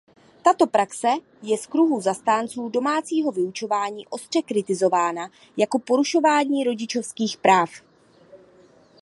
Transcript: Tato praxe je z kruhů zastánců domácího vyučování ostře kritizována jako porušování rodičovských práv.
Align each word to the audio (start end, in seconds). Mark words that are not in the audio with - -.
Tato 0.41 0.65
praxe 0.67 1.07
je 1.41 1.57
z 1.57 1.65
kruhů 1.65 2.01
zastánců 2.01 2.69
domácího 2.69 3.31
vyučování 3.31 4.07
ostře 4.07 4.41
kritizována 4.41 5.29
jako 5.57 5.79
porušování 5.79 6.63
rodičovských 6.63 7.37
práv. 7.37 7.69